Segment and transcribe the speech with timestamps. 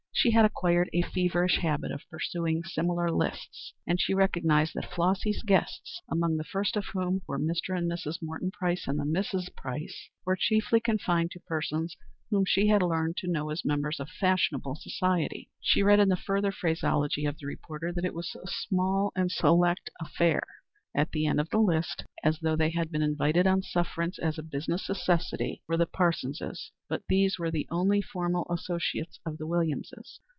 [0.13, 5.41] She had acquired a feverish habit of perusing similar lists, and she recognized that Flossy's
[5.41, 7.75] guests among the first of whom were Mr.
[7.75, 8.21] and Mrs.
[8.21, 11.97] Morton Price and the Misses Price were chiefly confined to persons
[12.29, 15.49] whom she had learned to know as members of fashionable society.
[15.59, 19.31] She read, in the further phraseology of the reporter, that "it was a small and
[19.31, 20.43] select affair."
[20.93, 24.37] At the end of the list, as though they had been invited on sufferance as
[24.37, 29.47] a business necessity, were the Parsonses; but these were the only former associates of the
[29.47, 30.19] Williamses.